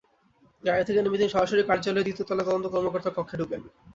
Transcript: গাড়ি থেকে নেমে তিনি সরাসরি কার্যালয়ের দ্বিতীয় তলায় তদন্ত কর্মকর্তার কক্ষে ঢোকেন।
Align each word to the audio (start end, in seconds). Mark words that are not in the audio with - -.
গাড়ি 0.63 0.83
থেকে 0.87 0.99
নেমে 1.01 1.19
তিনি 1.19 1.33
সরাসরি 1.33 1.61
কার্যালয়ের 1.69 2.05
দ্বিতীয় 2.05 2.27
তলায় 2.27 2.47
তদন্ত 2.47 2.65
কর্মকর্তার 2.69 3.15
কক্ষে 3.17 3.35
ঢোকেন। 3.41 3.61